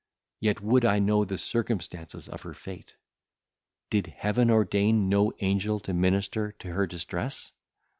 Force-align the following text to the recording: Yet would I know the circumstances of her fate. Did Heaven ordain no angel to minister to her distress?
Yet 0.39 0.61
would 0.61 0.83
I 0.83 0.97
know 0.97 1.25
the 1.25 1.37
circumstances 1.37 2.27
of 2.27 2.41
her 2.41 2.55
fate. 2.55 2.95
Did 3.91 4.07
Heaven 4.07 4.49
ordain 4.49 5.09
no 5.09 5.31
angel 5.41 5.79
to 5.81 5.93
minister 5.93 6.53
to 6.53 6.69
her 6.73 6.87
distress? 6.87 7.51